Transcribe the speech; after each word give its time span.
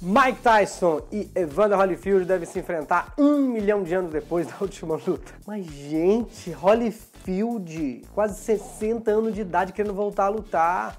Mike 0.00 0.42
Tyson 0.42 1.00
e 1.10 1.30
Evander 1.34 1.78
Holyfield 1.78 2.26
devem 2.26 2.46
se 2.46 2.58
enfrentar 2.58 3.14
um 3.16 3.48
milhão 3.48 3.82
de 3.82 3.94
anos 3.94 4.12
depois 4.12 4.46
da 4.46 4.54
última 4.60 5.00
luta. 5.06 5.32
Mas, 5.46 5.64
gente, 5.64 6.50
Holyfield, 6.50 8.02
quase 8.14 8.38
60 8.40 9.10
anos 9.10 9.34
de 9.34 9.40
idade, 9.40 9.72
querendo 9.72 9.94
voltar 9.94 10.26
a 10.26 10.28
lutar. 10.28 10.98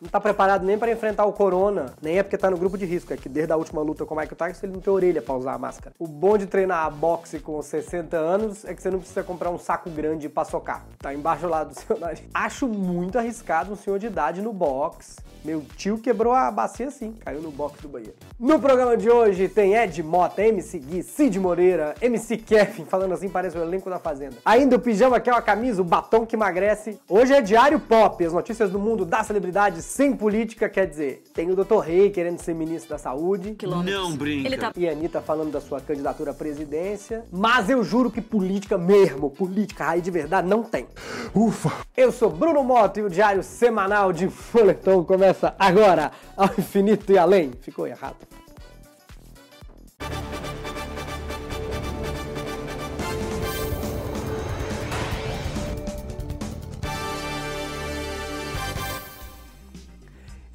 Não 0.00 0.08
tá 0.08 0.20
preparado 0.20 0.64
nem 0.64 0.78
para 0.78 0.92
enfrentar 0.92 1.24
o 1.24 1.32
Corona, 1.32 1.92
nem 2.00 2.18
é 2.18 2.22
porque 2.22 2.38
tá 2.38 2.48
no 2.48 2.56
grupo 2.56 2.78
de 2.78 2.84
risco, 2.84 3.12
é 3.12 3.16
que 3.16 3.28
desde 3.28 3.52
a 3.52 3.56
última 3.56 3.82
luta 3.82 4.06
com 4.06 4.14
o 4.14 4.16
Mike 4.16 4.32
Tyson 4.32 4.66
ele 4.66 4.74
não 4.74 4.80
tem 4.80 4.92
orelha 4.92 5.20
pra 5.20 5.34
usar 5.34 5.54
a 5.54 5.58
máscara. 5.58 5.92
O 5.98 6.06
bom 6.06 6.38
de 6.38 6.46
treinar 6.46 6.86
a 6.86 6.90
boxe 6.90 7.40
com 7.40 7.60
60 7.60 8.16
anos 8.16 8.64
é 8.64 8.72
que 8.72 8.80
você 8.80 8.92
não 8.92 9.00
precisa 9.00 9.24
comprar 9.24 9.50
um 9.50 9.58
saco 9.58 9.90
grande 9.90 10.28
pra 10.28 10.44
socar. 10.44 10.86
Tá 11.00 11.12
embaixo 11.12 11.48
lá 11.48 11.64
do 11.64 11.74
seu 11.76 11.98
nariz. 11.98 12.22
Acho 12.32 12.68
muito 12.68 13.18
arriscado 13.18 13.72
um 13.72 13.76
senhor 13.76 13.98
de 13.98 14.06
idade 14.06 14.40
no 14.40 14.52
boxe. 14.52 15.16
Meu 15.44 15.62
tio 15.76 15.98
quebrou 15.98 16.32
a 16.32 16.50
bacia 16.50 16.88
assim, 16.88 17.12
caiu 17.24 17.40
no 17.40 17.50
box 17.50 17.80
do 17.80 17.88
banheiro. 17.88 18.14
No 18.38 18.60
programa 18.60 18.96
de 18.96 19.08
hoje 19.08 19.48
tem 19.48 19.74
Ed 19.74 20.02
Mota, 20.02 20.42
MC 20.42 20.78
Gui, 20.78 21.02
Cid 21.02 21.38
Moreira, 21.38 21.94
MC 22.00 22.36
Kevin, 22.36 22.84
falando 22.84 23.14
assim 23.14 23.28
parece 23.28 23.56
o 23.56 23.62
elenco 23.62 23.88
da 23.88 23.98
Fazenda. 23.98 24.36
Ainda 24.44 24.76
o 24.76 24.80
pijama 24.80 25.18
que 25.20 25.30
é 25.30 25.32
uma 25.32 25.42
camisa, 25.42 25.80
o 25.80 25.84
batom 25.84 26.26
que 26.26 26.36
emagrece. 26.36 27.00
Hoje 27.08 27.32
é 27.32 27.40
Diário 27.40 27.80
Pop, 27.80 28.24
as 28.24 28.32
notícias 28.32 28.70
do 28.70 28.78
mundo 28.78 29.04
da 29.04 29.24
celebridade 29.24 29.80
sem 29.88 30.14
política, 30.14 30.68
quer 30.68 30.86
dizer, 30.86 31.24
tem 31.32 31.50
o 31.50 31.56
Dr. 31.56 31.78
Rei 31.78 32.10
querendo 32.10 32.38
ser 32.38 32.54
ministro 32.54 32.90
da 32.90 32.98
Saúde. 32.98 33.56
Não 33.62 34.14
brinca. 34.14 34.46
Ele 34.46 34.58
tá 34.58 34.70
E 34.76 34.86
a 34.86 34.92
Anitta 34.92 35.22
falando 35.22 35.50
da 35.50 35.62
sua 35.62 35.80
candidatura 35.80 36.32
à 36.32 36.34
presidência. 36.34 37.24
Mas 37.32 37.70
eu 37.70 37.82
juro 37.82 38.10
que 38.10 38.20
política 38.20 38.76
mesmo, 38.76 39.30
política 39.30 39.84
raiz 39.84 40.04
de 40.04 40.10
verdade, 40.10 40.46
não 40.46 40.62
tem. 40.62 40.86
Ufa! 41.34 41.72
Eu 41.96 42.12
sou 42.12 42.28
Bruno 42.28 42.62
Moto 42.62 42.98
e 42.98 43.02
o 43.02 43.08
diário 43.08 43.42
semanal 43.42 44.12
de 44.12 44.30
Moletom 44.52 45.02
começa 45.04 45.54
agora, 45.58 46.12
ao 46.36 46.50
infinito 46.58 47.10
e 47.10 47.16
além. 47.16 47.52
Ficou 47.62 47.86
errado. 47.86 48.16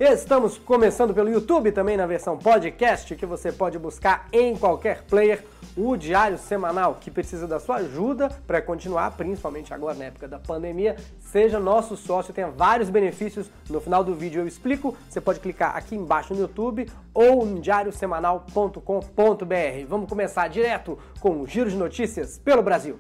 Estamos 0.06 0.58
começando 0.58 1.14
pelo 1.14 1.30
YouTube, 1.30 1.72
também 1.72 1.96
na 1.96 2.06
versão 2.06 2.38
podcast, 2.38 3.16
que 3.16 3.26
você 3.26 3.54
pode 3.54 3.80
buscar 3.80 4.28
em 4.34 4.54
qualquer 4.54 5.04
player, 5.04 5.46
o 5.78 5.96
Diário 5.96 6.38
Semanal, 6.38 6.98
que 7.00 7.10
precisa 7.10 7.48
da 7.48 7.58
sua 7.58 7.78
ajuda 7.78 8.28
para 8.46 8.62
continuar, 8.62 9.12
principalmente 9.12 9.74
agora 9.74 9.96
na 9.96 10.06
época 10.06 10.28
da 10.28 10.38
pandemia. 10.38 10.98
Seja 11.22 11.58
nosso 11.58 11.96
sócio, 11.96 12.34
tenha 12.34 12.50
vários 12.50 12.90
benefícios. 12.90 13.50
No 13.70 13.80
final 13.80 14.04
do 14.04 14.14
vídeo 14.14 14.42
eu 14.42 14.48
explico. 14.48 14.94
Você 15.10 15.22
pode 15.22 15.40
clicar 15.40 15.78
aqui 15.78 15.96
embaixo 15.96 16.34
no 16.34 16.42
YouTube 16.42 16.86
ou 17.14 17.46
no 17.46 17.62
diariosemanal.com.br. 17.62 19.88
Vamos 19.88 20.10
começar 20.10 20.50
direto 20.50 21.00
com 21.22 21.40
o 21.40 21.48
giro 21.48 21.70
de 21.70 21.78
notícias 21.78 22.38
pelo 22.38 22.62
Brasil. 22.62 23.00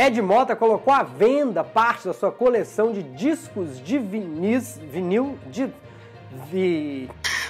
Ed 0.00 0.22
Mota 0.22 0.56
colocou 0.56 0.94
à 0.94 1.02
venda 1.02 1.62
parte 1.62 2.06
da 2.06 2.14
sua 2.14 2.32
coleção 2.32 2.90
de 2.90 3.02
discos 3.02 3.78
de 3.84 3.98
vinis, 3.98 4.80
vinil 4.90 5.38
de 5.48 5.70
vi, 6.50 7.06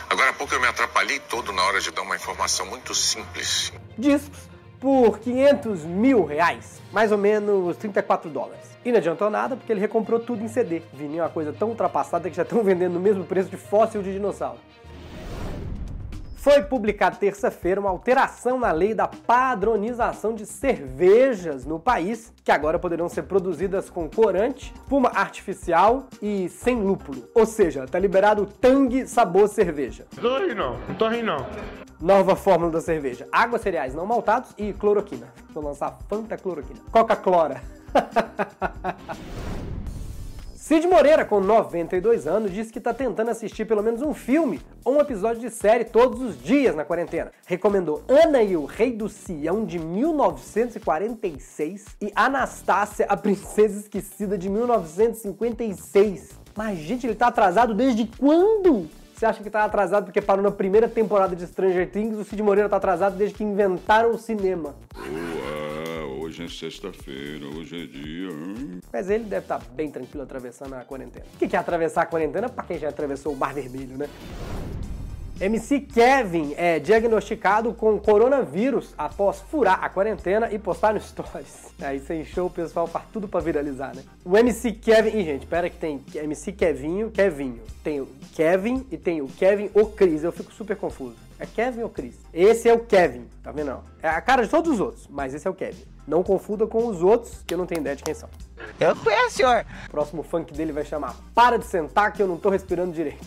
Agora 0.09 0.31
há 0.31 0.33
pouco 0.33 0.53
eu 0.53 0.61
me 0.61 0.67
atrapalhei 0.67 1.21
todo 1.21 1.53
na 1.53 1.63
hora 1.63 1.81
de 1.81 1.93
dar 1.93 2.03
uma 2.03 2.17
informação 2.17 2.67
muito 2.67 2.93
simples. 2.93 3.73
discos 3.97 4.51
por 4.81 5.21
500 5.21 5.85
mil 5.85 6.25
reais, 6.25 6.83
mais 6.91 7.13
ou 7.13 7.19
menos 7.19 7.77
34 7.77 8.29
dólares. 8.29 8.67
E 8.85 8.91
não 8.91 8.99
adiantou 8.99 9.31
nada 9.31 9.55
porque 9.55 9.73
ele 9.73 9.81
recomprou 9.81 10.19
tudo 10.19 10.43
em 10.43 10.49
CD. 10.49 10.83
Vinil 10.93 11.21
é 11.21 11.23
uma 11.27 11.31
coisa 11.31 11.53
tão 11.53 11.69
ultrapassada 11.69 12.29
que 12.29 12.35
já 12.35 12.43
estão 12.43 12.65
vendendo 12.67 12.95
no 12.95 13.01
mesmo 13.01 13.23
preço 13.23 13.49
de 13.49 13.57
fóssil 13.57 14.03
de 14.03 14.13
dinossauro. 14.13 14.59
Foi 16.41 16.63
publicada 16.63 17.17
terça-feira 17.17 17.79
uma 17.79 17.91
alteração 17.91 18.59
na 18.59 18.73
lei 18.73 18.95
da 18.95 19.07
padronização 19.07 20.35
de 20.35 20.47
cervejas 20.47 21.67
no 21.67 21.79
país, 21.79 22.33
que 22.43 22.51
agora 22.51 22.79
poderão 22.79 23.11
ser 23.11 23.25
produzidas 23.25 23.91
com 23.91 24.09
corante, 24.09 24.73
espuma 24.75 25.11
artificial 25.15 26.07
e 26.23 26.49
sem 26.49 26.77
lúpulo. 26.77 27.29
Ou 27.35 27.45
seja, 27.45 27.87
tá 27.87 27.99
liberado 27.99 28.45
o 28.45 28.47
Tang 28.47 29.07
sabor 29.07 29.49
cerveja. 29.49 30.07
Tô 30.19 30.39
rindo 30.39 30.55
não, 30.55 30.79
não 30.89 30.95
tô 30.95 31.09
rindo 31.09 31.27
não. 31.27 31.47
Nova 32.01 32.35
fórmula 32.35 32.73
da 32.73 32.81
cerveja: 32.81 33.29
água, 33.31 33.59
cereais 33.59 33.95
não 33.95 34.07
maltados 34.07 34.55
e 34.57 34.73
cloroquina. 34.73 35.35
Vou 35.53 35.63
lançar 35.63 35.99
Fanta 36.09 36.39
Cloroquina. 36.39 36.81
Coca-Clora. 36.91 37.61
Cid 40.71 40.87
Moreira, 40.87 41.25
com 41.25 41.41
92 41.41 42.29
anos, 42.29 42.53
disse 42.53 42.73
que 42.73 42.79
está 42.79 42.95
tentando 42.95 43.33
assistir 43.33 43.65
pelo 43.65 43.83
menos 43.83 44.03
um 44.03 44.15
filme 44.15 44.61
ou 44.85 44.95
um 44.95 45.01
episódio 45.01 45.41
de 45.41 45.51
série 45.51 45.83
todos 45.83 46.23
os 46.23 46.41
dias 46.41 46.77
na 46.77 46.85
quarentena. 46.85 47.33
Recomendou 47.45 48.05
Ana 48.07 48.41
e 48.41 48.57
o 48.57 48.67
Rei 48.67 48.93
do 48.93 49.09
Sião, 49.09 49.65
de 49.65 49.81
1946, 49.81 51.87
e 52.01 52.13
Anastácia, 52.15 53.05
a 53.09 53.17
Princesa 53.17 53.81
Esquecida, 53.81 54.39
de 54.39 54.49
1956. 54.49 56.39
Mas, 56.57 56.79
gente, 56.79 57.05
ele 57.05 57.17
tá 57.17 57.27
atrasado 57.27 57.75
desde 57.75 58.07
quando? 58.07 58.87
Você 59.13 59.27
acha 59.27 59.43
que 59.43 59.51
tá 59.51 59.65
atrasado 59.65 60.05
porque 60.05 60.23
parou 60.23 60.45
na 60.45 60.53
primeira 60.53 60.89
temporada 60.89 61.35
de 61.35 61.49
Stranger 61.49 61.91
Things? 61.91 62.17
O 62.17 62.25
Cid 62.25 62.45
Moreira 62.45 62.69
tá 62.69 62.77
atrasado 62.77 63.17
desde 63.17 63.35
que 63.35 63.43
inventaram 63.43 64.13
o 64.13 64.19
cinema. 64.19 64.77
Hoje 66.41 66.45
é 66.45 66.71
sexta-feira, 66.71 67.47
hoje 67.47 67.83
é 67.83 67.87
dia. 67.87 68.31
Mas 68.91 69.11
ele 69.11 69.25
deve 69.25 69.45
estar 69.45 69.59
bem 69.75 69.91
tranquilo 69.91 70.23
atravessando 70.23 70.73
a 70.73 70.85
quarentena. 70.85 71.27
O 71.35 71.37
que 71.37 71.55
é 71.55 71.59
atravessar 71.59 72.03
a 72.03 72.07
quarentena 72.07 72.49
pra 72.49 72.65
quem 72.65 72.79
já 72.79 72.89
atravessou 72.89 73.35
o 73.35 73.37
Mar 73.37 73.53
Vermelho, 73.53 73.99
né? 73.99 74.09
MC 75.39 75.81
Kevin 75.81 76.55
é 76.57 76.79
diagnosticado 76.79 77.75
com 77.75 77.99
coronavírus 77.99 78.95
após 78.97 79.41
furar 79.51 79.85
a 79.85 79.91
quarentena 79.91 80.51
e 80.51 80.59
postar 80.59 80.95
no 80.95 81.01
Stories. 81.01 81.75
Aí 81.81 81.99
você 81.99 82.21
encheu 82.21 82.47
o 82.47 82.51
pessoal 82.51 82.87
faz 82.87 83.05
tudo 83.13 83.29
pra 83.29 83.41
viralizar, 83.41 83.95
né? 83.95 84.03
O 84.25 84.37
MC 84.37 84.73
Kevin... 84.73 85.19
Ih, 85.19 85.25
gente, 85.25 85.47
pera 85.47 85.69
que 85.69 85.77
tem 85.77 86.01
MC 86.15 86.53
Kevinho, 86.53 87.11
Kevinho. 87.11 87.61
Tem 87.85 88.01
o 88.01 88.09
Kevin 88.35 88.87
e 88.91 88.97
tem 88.97 89.21
o 89.21 89.29
Kevin 89.29 89.71
ou 89.75 89.91
Cris. 89.91 90.25
Eu 90.25 90.33
fico 90.33 90.53
super 90.53 90.77
confuso. 90.77 91.17
É 91.41 91.47
Kevin 91.47 91.83
ou 91.83 91.89
Cris? 91.89 92.17
Esse 92.35 92.69
é 92.69 92.75
o 92.75 92.81
Kevin, 92.81 93.27
tá 93.43 93.51
vendo? 93.51 93.69
não? 93.69 93.83
É 94.03 94.09
a 94.11 94.21
cara 94.21 94.43
de 94.43 94.51
todos 94.51 94.71
os 94.75 94.79
outros, 94.79 95.09
mas 95.09 95.33
esse 95.33 95.49
é 95.49 95.51
o 95.51 95.55
Kevin. 95.55 95.83
Não 96.07 96.23
confunda 96.23 96.67
com 96.67 96.87
os 96.87 97.03
outros, 97.03 97.43
que 97.47 97.55
eu 97.55 97.59
não 97.59 97.65
tenho 97.65 97.81
ideia 97.81 97.97
de 97.97 98.03
quem 98.03 98.13
são. 98.13 98.29
Eu 98.79 98.95
conheço, 98.95 99.37
senhor. 99.37 99.65
O 99.87 99.91
próximo 99.91 100.23
funk 100.23 100.53
dele 100.53 100.71
vai 100.71 100.85
chamar 100.85 101.17
Para 101.35 101.59
de 101.59 101.65
sentar 101.65 102.13
que 102.13 102.23
eu 102.23 102.29
não 102.29 102.37
tô 102.37 102.51
respirando 102.51 102.93
direito. 102.93 103.25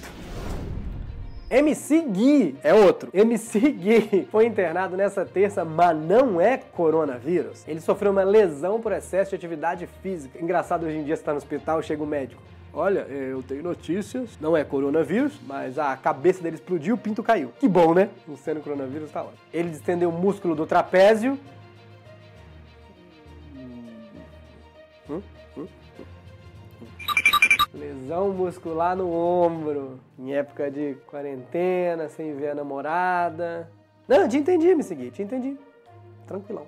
MC 1.49 2.01
Gui 2.01 2.55
é 2.63 2.73
outro. 2.73 3.09
MC 3.13 3.59
Gui 3.59 4.27
foi 4.31 4.45
internado 4.45 4.95
nessa 4.95 5.25
terça, 5.25 5.65
mas 5.65 5.97
não 5.97 6.39
é 6.39 6.57
coronavírus. 6.57 7.63
Ele 7.67 7.79
sofreu 7.79 8.11
uma 8.11 8.23
lesão 8.23 8.79
por 8.79 8.91
excesso 8.91 9.31
de 9.31 9.35
atividade 9.37 9.87
física. 10.03 10.39
Engraçado, 10.39 10.85
hoje 10.85 10.97
em 10.97 11.03
dia 11.03 11.15
você 11.15 11.23
tá 11.23 11.31
no 11.31 11.37
hospital, 11.37 11.81
chega 11.81 12.03
o 12.03 12.07
médico. 12.07 12.41
Olha, 12.75 13.01
eu 13.01 13.43
tenho 13.43 13.61
notícias, 13.61 14.31
não 14.41 14.57
é 14.57 14.63
coronavírus, 14.63 15.39
mas 15.45 15.77
a 15.77 15.95
cabeça 15.95 16.41
dele 16.41 16.55
explodiu, 16.55 16.95
o 16.95 16.97
pinto 16.97 17.21
caiu. 17.21 17.53
Que 17.59 17.67
bom, 17.67 17.93
né? 17.93 18.09
Não 18.27 18.35
sendo 18.35 18.61
coronavírus, 18.61 19.11
tá 19.11 19.21
ótimo. 19.21 19.37
Ele 19.53 19.69
distendeu 19.69 20.09
o 20.09 20.11
músculo 20.11 20.55
do 20.55 20.65
trapézio. 20.65 21.37
Hum? 25.07 25.21
Hum? 25.55 25.67
Lesão 27.75 28.29
muscular 28.29 28.95
no 28.95 29.13
ombro. 29.13 29.99
Em 30.17 30.33
época 30.33 30.71
de 30.71 30.95
quarentena, 31.05 32.09
sem 32.09 32.35
ver 32.35 32.49
a 32.49 32.55
namorada. 32.55 33.69
Não, 34.07 34.27
te 34.27 34.37
entendi, 34.37 34.73
me 34.73 34.81
segui, 34.81 35.11
te 35.11 35.21
entendi. 35.21 35.55
Tranquilão. 36.25 36.65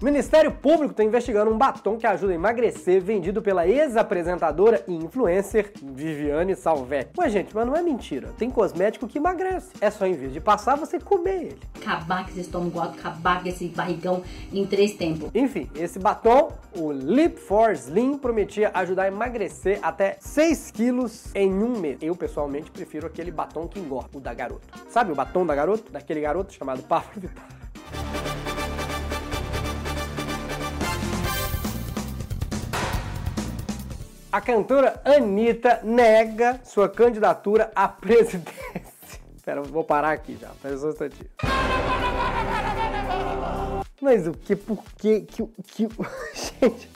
O 0.00 0.04
Ministério 0.06 0.50
Público 0.50 0.92
está 0.92 1.04
investigando 1.04 1.50
um 1.50 1.58
batom 1.58 1.98
que 1.98 2.06
ajuda 2.06 2.32
a 2.32 2.34
emagrecer 2.34 3.02
vendido 3.02 3.42
pela 3.42 3.68
ex-apresentadora 3.68 4.82
e 4.88 4.94
influencer 4.94 5.74
Viviane 5.82 6.56
Salvetti. 6.56 7.10
Ué, 7.20 7.28
gente, 7.28 7.54
mas 7.54 7.66
não 7.66 7.76
é 7.76 7.82
mentira. 7.82 8.32
Tem 8.38 8.48
cosmético 8.48 9.06
que 9.06 9.18
emagrece. 9.18 9.72
É 9.78 9.90
só 9.90 10.06
em 10.06 10.14
vez 10.14 10.32
de 10.32 10.40
passar, 10.40 10.74
você 10.74 10.98
comer 10.98 11.42
ele. 11.42 11.58
acabar 11.78 12.24
com 12.24 12.30
esse 12.30 12.40
estômago 12.40 12.80
alto, 12.80 12.98
acabar 12.98 13.42
com 13.42 13.48
esse 13.50 13.68
barrigão 13.68 14.22
em 14.50 14.64
três 14.64 14.94
tempos. 14.94 15.30
Enfim, 15.34 15.68
esse 15.74 15.98
batom, 15.98 16.50
o 16.74 16.90
Lip 16.90 17.38
for 17.38 17.72
Slim, 17.72 18.16
prometia 18.16 18.70
ajudar 18.72 19.02
a 19.02 19.08
emagrecer 19.08 19.80
até 19.82 20.16
6 20.18 20.70
quilos 20.70 21.26
em 21.34 21.52
um 21.52 21.78
mês. 21.78 21.98
Eu, 22.00 22.16
pessoalmente, 22.16 22.70
prefiro 22.70 23.06
aquele 23.06 23.30
batom 23.30 23.68
que 23.68 23.78
engorda, 23.78 24.16
o 24.16 24.20
da 24.20 24.32
garoto. 24.32 24.66
Sabe 24.88 25.12
o 25.12 25.14
batom 25.14 25.44
da 25.44 25.54
garoto? 25.54 25.92
Daquele 25.92 26.22
garoto 26.22 26.54
chamado 26.54 26.82
Pablo 26.84 27.20
Vittar. 27.20 27.59
A 34.32 34.40
cantora 34.40 35.00
Anitta 35.04 35.80
nega 35.82 36.60
sua 36.64 36.88
candidatura 36.88 37.70
à 37.74 37.88
presidência. 37.88 38.52
Pera, 39.44 39.62
vou 39.62 39.82
parar 39.82 40.12
aqui 40.12 40.38
já. 40.40 40.48
Pera 40.62 40.76
só 40.78 40.86
um 40.86 40.90
instantinho. 40.90 41.28
Mas 44.00 44.26
o 44.26 44.32
que, 44.32 44.54
por 44.54 44.82
que, 44.96 45.22
que, 45.22 45.44
que... 45.66 45.88
Gente, 46.60 46.90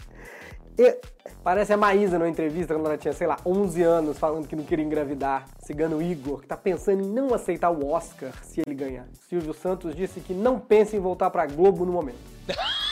eu- 0.78 1.00
parece 1.42 1.72
a 1.72 1.76
Maísa 1.76 2.19
numa 2.19 2.28
entrevista 2.28 2.72
quando 2.72 2.86
ela 2.86 2.96
tinha, 2.96 3.12
sei 3.12 3.26
lá, 3.26 3.37
11 3.44 3.82
anos, 3.82 4.19
falando 4.19 4.46
que 4.46 4.54
não 4.54 4.64
queria 4.64 4.84
engravidar. 4.84 5.46
Cigano 5.58 6.00
Igor, 6.00 6.40
que 6.40 6.46
tá 6.46 6.56
pensando 6.56 7.02
em 7.02 7.06
não 7.10 7.34
aceitar 7.34 7.70
o 7.70 7.90
Oscar 7.90 8.32
se 8.44 8.62
ele 8.64 8.75
ganhar. 8.76 9.06
Silvio 9.28 9.52
Santos 9.52 9.94
disse 9.96 10.20
que 10.20 10.32
não 10.32 10.58
pensa 10.58 10.96
em 10.96 11.00
voltar 11.00 11.30
pra 11.30 11.46
Globo 11.46 11.84
no 11.84 11.92
momento. 11.92 12.19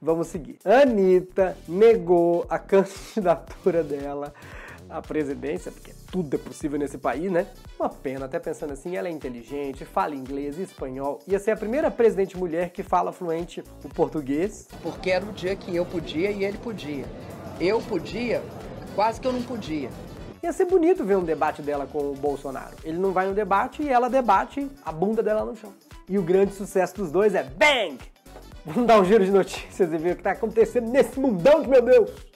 Vamos 0.00 0.28
seguir. 0.28 0.58
Anitta 0.64 1.56
negou 1.68 2.46
a 2.48 2.58
candidatura 2.60 3.82
dela 3.82 4.32
à 4.88 5.00
presidência, 5.00 5.72
porque 5.72 5.92
tudo 6.10 6.34
é 6.34 6.38
possível 6.38 6.78
nesse 6.78 6.98
país, 6.98 7.30
né? 7.30 7.46
Uma 7.78 7.88
pena, 7.88 8.26
até 8.26 8.38
pensando 8.38 8.72
assim, 8.72 8.96
ela 8.96 9.08
é 9.08 9.10
inteligente, 9.10 9.84
fala 9.84 10.14
inglês 10.14 10.58
e 10.58 10.62
espanhol. 10.62 11.18
Ia 11.26 11.38
ser 11.38 11.52
a 11.52 11.56
primeira 11.56 11.90
presidente 11.90 12.36
mulher 12.36 12.70
que 12.70 12.82
fala 12.82 13.12
fluente 13.12 13.62
o 13.82 13.88
português. 13.88 14.68
porque 14.82 15.10
era 15.10 15.24
o 15.24 15.32
dia 15.32 15.56
que 15.56 15.74
eu 15.74 15.84
podia 15.84 16.30
e 16.30 16.44
ele 16.44 16.58
podia. 16.58 17.04
Eu 17.60 17.80
podia, 17.80 18.42
quase 18.94 19.20
que 19.20 19.26
eu 19.26 19.32
não 19.32 19.42
podia. 19.42 19.90
Ia 20.42 20.52
ser 20.52 20.66
bonito 20.66 21.04
ver 21.04 21.16
um 21.16 21.24
debate 21.24 21.62
dela 21.62 21.86
com 21.86 22.10
o 22.10 22.14
Bolsonaro. 22.14 22.76
Ele 22.84 22.98
não 22.98 23.12
vai 23.12 23.26
no 23.26 23.34
debate 23.34 23.82
e 23.82 23.88
ela 23.88 24.10
debate 24.10 24.70
a 24.84 24.92
bunda 24.92 25.22
dela 25.22 25.44
no 25.44 25.56
chão. 25.56 25.72
E 26.08 26.18
o 26.18 26.22
grande 26.22 26.52
sucesso 26.52 26.94
dos 26.96 27.10
dois 27.10 27.34
é 27.34 27.42
Bang! 27.42 27.98
Vamos 28.66 28.86
dar 28.86 28.98
um 28.98 29.04
giro 29.04 29.22
de 29.22 29.30
notícias 29.30 29.92
e 29.92 29.98
ver 29.98 30.12
o 30.12 30.16
que 30.16 30.22
tá 30.22 30.30
acontecendo 30.30 30.90
nesse 30.90 31.20
mundão 31.20 31.62
que, 31.62 31.68
meu 31.68 31.82
Deus! 31.82 32.33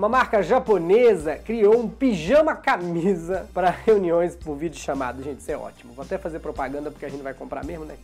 Uma 0.00 0.08
marca 0.08 0.42
japonesa 0.42 1.36
criou 1.36 1.78
um 1.78 1.86
pijama 1.86 2.54
camisa 2.54 3.46
para 3.52 3.68
reuniões 3.68 4.34
por 4.34 4.56
vídeo 4.56 4.80
chamado. 4.80 5.22
Gente, 5.22 5.40
isso 5.40 5.52
é 5.52 5.58
ótimo. 5.58 5.92
Vou 5.92 6.02
até 6.02 6.16
fazer 6.16 6.38
propaganda 6.38 6.90
porque 6.90 7.04
a 7.04 7.08
gente 7.10 7.22
vai 7.22 7.34
comprar 7.34 7.62
mesmo, 7.66 7.84
né? 7.84 7.96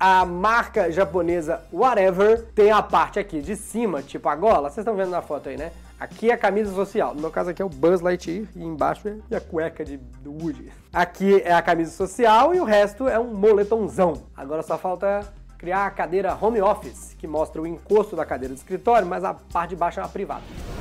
A 0.00 0.24
marca 0.24 0.90
japonesa 0.90 1.60
Whatever 1.70 2.46
tem 2.54 2.70
a 2.70 2.80
parte 2.80 3.18
aqui 3.18 3.42
de 3.42 3.54
cima, 3.54 4.00
tipo 4.00 4.30
a 4.30 4.34
gola. 4.34 4.70
Vocês 4.70 4.78
estão 4.78 4.96
vendo 4.96 5.10
na 5.10 5.20
foto 5.20 5.50
aí, 5.50 5.58
né? 5.58 5.72
Aqui 6.00 6.30
é 6.30 6.32
a 6.32 6.38
camisa 6.38 6.74
social. 6.74 7.14
No 7.14 7.20
meu 7.20 7.30
caso 7.30 7.50
aqui 7.50 7.60
é 7.60 7.64
o 7.66 7.68
Buzz 7.68 8.00
Lightyear 8.00 8.46
e 8.56 8.64
embaixo 8.64 9.06
é 9.30 9.36
a 9.36 9.40
cueca 9.42 9.84
de, 9.84 10.00
Woody. 10.24 10.72
Aqui 10.90 11.42
é 11.44 11.52
a 11.52 11.60
camisa 11.60 11.90
social 11.90 12.54
e 12.54 12.60
o 12.60 12.64
resto 12.64 13.06
é 13.06 13.18
um 13.18 13.34
moletomzão. 13.34 14.22
Agora 14.34 14.62
só 14.62 14.78
falta 14.78 15.30
criar 15.58 15.84
a 15.84 15.90
cadeira 15.90 16.34
home 16.40 16.62
office, 16.62 17.14
que 17.18 17.26
mostra 17.26 17.60
o 17.60 17.66
encosto 17.66 18.16
da 18.16 18.24
cadeira 18.24 18.54
de 18.54 18.60
escritório, 18.60 19.06
mas 19.06 19.22
a 19.22 19.34
parte 19.34 19.70
de 19.70 19.76
baixo 19.76 20.00
é 20.00 20.02
uma 20.02 20.08
privada. 20.08 20.71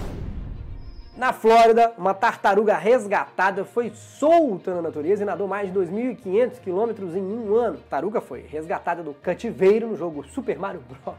Na 1.16 1.34
Flórida, 1.34 1.94
uma 1.98 2.14
tartaruga 2.14 2.78
resgatada 2.78 3.66
foi 3.66 3.92
solta 3.94 4.74
na 4.74 4.82
natureza 4.82 5.24
e 5.24 5.26
nadou 5.26 5.46
mais 5.46 5.72
de 5.72 5.78
2.500 5.78 6.60
quilômetros 6.62 7.16
em 7.16 7.22
um 7.22 7.54
ano. 7.54 7.76
A 7.76 7.82
tartaruga 7.82 8.22
foi 8.22 8.42
resgatada 8.42 9.04
do 9.04 9.14
cativeiro 9.14 9.88
no 9.88 9.98
jogo 9.98 10.24
Super 10.24 10.58
Mario 10.58 10.82
Bros. 10.88 11.18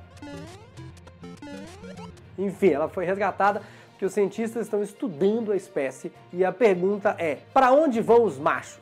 Enfim, 2.38 2.70
ela 2.70 2.88
foi 2.88 3.04
resgatada 3.04 3.60
porque 3.90 4.06
os 4.06 4.14
cientistas 4.14 4.64
estão 4.64 4.82
estudando 4.82 5.52
a 5.52 5.56
espécie 5.56 6.10
e 6.32 6.42
a 6.42 6.50
pergunta 6.50 7.14
é: 7.18 7.38
para 7.52 7.70
onde 7.70 8.00
vão 8.00 8.24
os 8.24 8.38
machos? 8.38 8.80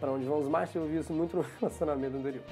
Para 0.00 0.10
onde 0.10 0.24
vão 0.24 0.40
os 0.40 0.48
machos? 0.48 0.74
Eu 0.74 0.86
vi 0.86 0.98
isso 0.98 1.12
muito 1.12 1.36
no 1.36 1.44
relacionamento 1.60 2.16
anterior. 2.16 2.44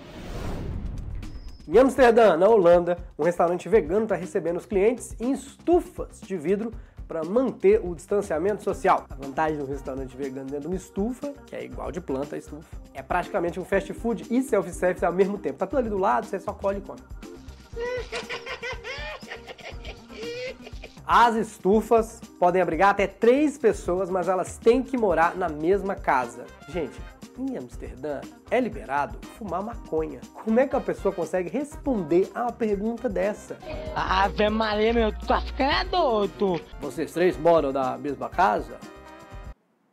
Em 1.67 1.79
Amsterdã, 1.79 2.37
na 2.37 2.49
Holanda, 2.49 2.99
um 3.19 3.25
restaurante 3.25 3.67
vegano 3.67 4.05
está 4.05 4.15
recebendo 4.15 4.59
os 4.59 4.67
clientes 4.67 5.17
em 5.19 5.33
estufas 5.33 6.21
de 6.21 6.37
vidro 6.37 6.71
para 7.07 7.25
manter 7.25 7.81
o 7.85 7.95
distanciamento 7.95 8.63
social. 8.63 9.07
A 9.09 9.15
vantagem 9.15 9.59
do 9.59 9.65
restaurante 9.65 10.17
vegano 10.17 10.47
dentro 10.47 10.63
de 10.63 10.67
uma 10.67 10.77
estufa, 10.77 11.33
que 11.47 11.55
é 11.55 11.65
igual 11.65 11.93
de 11.93 12.01
planta 12.01 12.37
a 12.37 12.39
estufa, 12.39 12.77
é 12.95 13.03
praticamente 13.03 13.61
um 13.61 13.65
fast 13.65 13.93
food 13.93 14.27
e 14.31 14.43
self-service 14.43 15.05
ao 15.05 15.13
mesmo 15.13 15.39
tempo. 15.39 15.59
Tá 15.59 15.67
tudo 15.67 15.79
ali 15.79 15.89
do 15.89 15.99
lado, 15.99 16.27
você 16.27 16.41
só 16.41 16.53
colhe 16.53 16.79
e 16.79 16.83
come. 16.83 17.01
As 21.07 21.37
estufas 21.37 22.21
podem 22.41 22.61
abrigar 22.61 22.91
até 22.91 23.07
três 23.07 23.57
pessoas, 23.57 24.11
mas 24.11 24.27
elas 24.27 24.59
têm 24.59 24.83
que 24.83 24.99
morar 24.99 25.37
na 25.37 25.49
mesma 25.49 25.95
casa. 25.95 26.45
Gente, 26.69 27.01
em 27.39 27.57
Amsterdã 27.57 28.21
é 28.51 28.61
liberado 28.61 29.19
fumar 29.39 29.63
maconha. 29.63 30.21
Como 30.45 30.59
é 30.59 30.67
que 30.67 30.77
a 30.77 30.81
pessoa 30.81 31.15
consegue 31.15 31.49
responder 31.49 32.31
a 32.35 32.43
uma 32.43 32.53
pergunta 32.53 33.09
dessa? 33.09 33.59
Ave 33.95 34.49
Maria, 34.49 34.93
meu, 34.93 35.13
tu 35.13 35.27
tá 35.27 35.41
ficando 35.41 35.71
é 35.71 35.85
doido. 35.85 36.61
Vocês 36.81 37.13
três 37.13 37.37
moram 37.37 37.73
na 37.73 37.97
mesma 37.99 38.29
casa? 38.29 38.79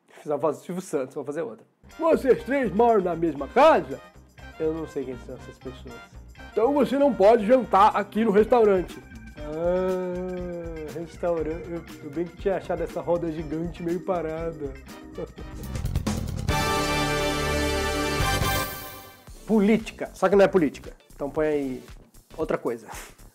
Fiz 0.07 0.31
a 0.31 0.37
voz 0.37 0.57
do 0.57 0.63
Silvio 0.63 0.81
Santos, 0.81 1.15
vou 1.15 1.23
fazer 1.23 1.41
outra. 1.41 1.65
Vocês 1.99 2.43
três 2.43 2.73
moram 2.73 3.01
na 3.01 3.15
mesma 3.15 3.47
casa? 3.47 3.99
Eu 4.59 4.73
não 4.73 4.87
sei 4.87 5.05
quem 5.05 5.17
são 5.25 5.35
essas 5.35 5.57
pessoas. 5.57 5.95
Então 6.51 6.73
você 6.73 6.97
não 6.97 7.13
pode 7.13 7.45
jantar 7.45 7.95
aqui 7.95 8.23
no 8.23 8.31
restaurante. 8.31 8.97
Ah, 9.39 10.63
restaurante. 10.99 11.69
Eu, 11.69 11.83
eu 12.03 12.09
bem 12.09 12.25
que 12.25 12.37
tinha 12.37 12.57
achado 12.57 12.81
essa 12.81 13.01
roda 13.01 13.31
gigante 13.31 13.83
meio 13.83 13.99
parada. 14.01 14.73
política. 19.45 20.09
Só 20.13 20.29
que 20.29 20.35
não 20.35 20.45
é 20.45 20.47
política. 20.47 20.93
Então 21.15 21.29
põe 21.29 21.47
aí 21.47 21.83
outra 22.37 22.57
coisa. 22.57 22.87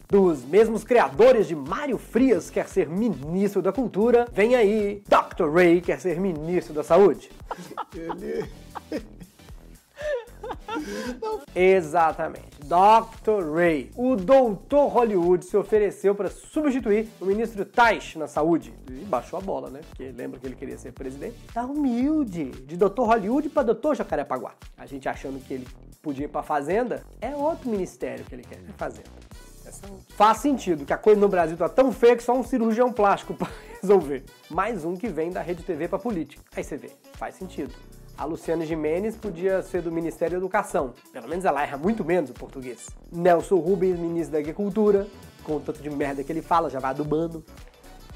Dos 0.08 0.42
mesmos 0.44 0.84
criadores 0.84 1.46
de 1.46 1.54
Mário 1.54 1.98
Frias 1.98 2.48
quer 2.48 2.66
ser 2.66 2.88
ministro 2.88 3.60
da 3.60 3.70
Cultura, 3.72 4.26
vem 4.32 4.54
aí 4.54 5.02
Dr. 5.06 5.50
Ray 5.52 5.82
quer 5.82 6.00
ser 6.00 6.18
ministro 6.18 6.72
da 6.72 6.82
Saúde. 6.82 7.30
Exatamente. 11.54 12.48
Dr. 12.64 13.52
Ray. 13.54 13.90
O 13.96 14.16
Doutor 14.16 14.88
Hollywood 14.88 15.44
se 15.44 15.56
ofereceu 15.56 16.14
para 16.14 16.30
substituir 16.30 17.08
o 17.20 17.26
ministro 17.26 17.64
Taish 17.64 18.16
na 18.16 18.26
saúde. 18.26 18.72
E 18.90 19.04
baixou 19.04 19.38
a 19.38 19.42
bola, 19.42 19.68
né? 19.70 19.80
Porque 19.88 20.12
lembra 20.16 20.38
que 20.38 20.46
ele 20.46 20.56
queria 20.56 20.78
ser 20.78 20.92
presidente? 20.92 21.36
Tá 21.52 21.64
humilde. 21.64 22.50
De 22.66 22.76
Doutor 22.76 23.08
Hollywood 23.08 23.48
para 23.48 23.64
Doutor 23.64 23.96
Jacarepaguá. 23.96 24.54
A 24.76 24.86
gente 24.86 25.08
achando 25.08 25.38
que 25.40 25.54
ele 25.54 25.66
podia 26.08 26.24
ir 26.24 26.28
pra 26.28 26.42
Fazenda, 26.42 27.02
é 27.20 27.36
outro 27.36 27.68
ministério 27.68 28.24
que 28.24 28.34
ele 28.34 28.42
quer. 28.42 28.56
É 28.56 28.72
Fazenda. 28.78 29.10
Faz 30.16 30.38
sentido 30.38 30.86
que 30.86 30.92
a 30.94 30.96
coisa 30.96 31.20
no 31.20 31.28
Brasil 31.28 31.54
tá 31.54 31.68
tão 31.68 31.92
feia 31.92 32.16
que 32.16 32.22
só 32.22 32.32
um 32.32 32.42
cirurgião 32.42 32.90
plástico 32.90 33.34
para 33.36 33.48
resolver. 33.82 34.24
Mais 34.48 34.86
um 34.86 34.96
que 34.96 35.06
vem 35.08 35.30
da 35.30 35.42
Rede 35.42 35.62
TV 35.62 35.86
pra 35.86 35.98
política. 35.98 36.42
Aí 36.56 36.64
você 36.64 36.78
vê, 36.78 36.90
faz 37.12 37.34
sentido. 37.34 37.74
A 38.16 38.24
Luciana 38.24 38.64
Gimenez 38.64 39.16
podia 39.16 39.62
ser 39.62 39.82
do 39.82 39.92
Ministério 39.92 40.32
da 40.32 40.38
Educação. 40.38 40.94
Pelo 41.12 41.28
menos 41.28 41.44
ela 41.44 41.62
erra 41.62 41.76
muito 41.76 42.02
menos 42.02 42.30
o 42.30 42.32
português. 42.32 42.88
Nelson 43.12 43.56
Rubens, 43.56 43.98
ministro 43.98 44.32
da 44.32 44.38
Agricultura. 44.38 45.06
Com 45.44 45.56
o 45.56 45.60
tanto 45.60 45.82
de 45.82 45.90
merda 45.90 46.24
que 46.24 46.32
ele 46.32 46.42
fala, 46.42 46.70
já 46.70 46.80
vai 46.80 46.90
adubando. 46.90 47.44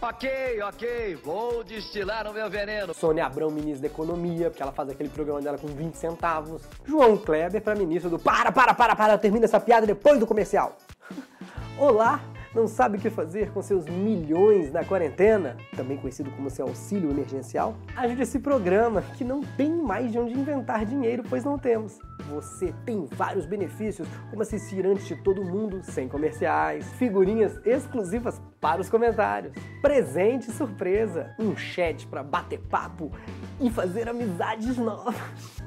Ok, 0.05 0.29
ok, 0.65 1.15
vou 1.23 1.63
destilar 1.63 2.29
o 2.29 2.33
meu 2.35 2.51
veneno. 2.51 2.93
Sônia 2.93 3.25
Abrão, 3.25 3.53
ministro 3.53 3.83
da 3.83 3.87
Economia, 3.87 4.51
porque 4.51 4.61
ela 4.61 4.73
faz 4.73 4.91
aquele 4.91 5.09
programa 5.09 5.41
dela 5.41 5.57
com 5.57 5.69
20 5.69 5.95
centavos. 5.95 6.61
João 6.85 7.17
Kleber 7.17 7.63
para 7.63 7.77
ministro 7.77 8.11
do 8.11 8.19
Para, 8.19 8.51
para, 8.51 8.75
para, 8.75 8.97
para, 8.97 9.17
termina 9.17 9.45
essa 9.45 9.61
piada 9.61 9.87
depois 9.87 10.19
do 10.19 10.27
comercial. 10.27 10.77
Olá, 11.79 12.21
não 12.53 12.67
sabe 12.67 12.99
o 12.99 13.01
que 13.01 13.11
fazer 13.11 13.53
com 13.53 13.63
seus 13.63 13.87
milhões 13.87 14.73
na 14.73 14.85
quarentena? 14.85 15.57
Também 15.77 15.97
conhecido 15.97 16.33
como 16.33 16.51
seu 16.51 16.67
auxílio 16.67 17.09
emergencial? 17.09 17.77
Ajude 17.97 18.23
esse 18.23 18.41
programa 18.41 19.03
que 19.17 19.23
não 19.23 19.41
tem 19.57 19.71
mais 19.71 20.11
de 20.11 20.19
onde 20.19 20.33
inventar 20.33 20.85
dinheiro, 20.85 21.23
pois 21.31 21.45
não 21.45 21.57
temos. 21.57 22.01
Você 22.31 22.75
tem 22.85 23.07
vários 23.07 23.47
benefícios, 23.47 24.09
como 24.31 24.43
assistir 24.43 24.87
antes 24.87 25.07
de 25.07 25.17
todo 25.17 25.45
mundo, 25.45 25.83
sem 25.83 26.09
comerciais, 26.09 26.87
figurinhas 26.95 27.59
exclusivas 27.65 28.41
para 28.61 28.81
os 28.81 28.89
comentários, 28.89 29.53
presente 29.81 30.51
surpresa, 30.53 31.35
um 31.39 31.57
chat 31.57 32.07
para 32.07 32.23
bater 32.23 32.61
papo 32.61 33.11
e 33.61 33.71
fazer 33.71 34.09
amizades 34.09 34.77
novas. 34.79 35.15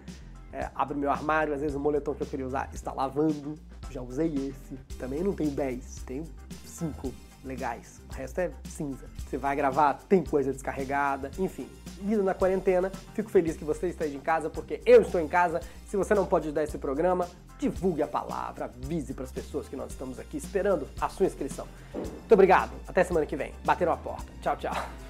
É, 0.53 0.69
abro 0.73 0.97
meu 0.97 1.11
armário, 1.11 1.53
às 1.53 1.59
vezes 1.59 1.75
o 1.75 1.79
moletom 1.79 2.15
que 2.15 2.23
eu 2.23 2.27
queria 2.27 2.47
usar 2.47 2.69
está 2.73 2.93
lavando. 2.93 3.55
Já 3.91 4.01
usei 4.01 4.33
esse. 4.33 4.75
Também 4.97 5.21
não 5.21 5.33
tenho 5.33 5.51
10, 5.51 6.03
tenho 6.05 6.23
5. 6.63 7.11
legais. 7.43 7.99
O 8.09 8.13
resto 8.13 8.39
é 8.39 8.51
cinza. 8.63 9.05
Você 9.27 9.37
vai 9.37 9.55
gravar, 9.55 9.95
tem 10.07 10.23
coisa 10.23 10.51
descarregada, 10.53 11.31
enfim. 11.37 11.67
Vida 12.01 12.23
na 12.23 12.33
quarentena. 12.33 12.91
Fico 13.13 13.29
feliz 13.29 13.55
que 13.57 13.63
você 13.63 13.89
esteja 13.89 14.15
em 14.15 14.19
casa, 14.19 14.49
porque 14.49 14.81
eu 14.85 15.01
estou 15.01 15.19
em 15.19 15.27
casa. 15.27 15.59
Se 15.87 15.97
você 15.97 16.13
não 16.13 16.25
pode 16.25 16.45
ajudar 16.45 16.63
esse 16.63 16.77
programa, 16.77 17.27
divulgue 17.59 18.01
a 18.01 18.07
palavra, 18.07 18.65
avise 18.65 19.13
para 19.13 19.25
as 19.25 19.31
pessoas 19.31 19.67
que 19.67 19.75
nós 19.75 19.91
estamos 19.91 20.19
aqui 20.19 20.37
esperando 20.37 20.87
a 20.99 21.09
sua 21.09 21.25
inscrição. 21.25 21.67
Muito 21.93 22.31
obrigado. 22.31 22.71
Até 22.87 23.03
semana 23.03 23.25
que 23.25 23.35
vem. 23.35 23.53
Bateram 23.65 23.93
a 23.93 23.97
porta. 23.97 24.31
Tchau, 24.41 24.55
tchau. 24.57 25.08